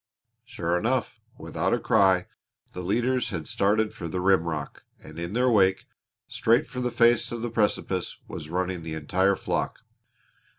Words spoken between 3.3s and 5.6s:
started for the rimrock, and in their